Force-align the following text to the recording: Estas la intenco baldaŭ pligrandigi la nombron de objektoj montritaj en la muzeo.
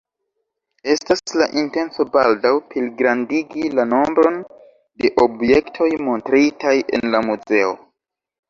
Estas 0.93 1.19
la 1.41 1.47
intenco 1.61 2.05
baldaŭ 2.15 2.53
pligrandigi 2.71 3.69
la 3.81 3.87
nombron 3.91 4.41
de 5.05 5.13
objektoj 5.27 5.91
montritaj 6.09 6.77
en 6.99 7.09
la 7.17 7.23
muzeo. 7.31 7.71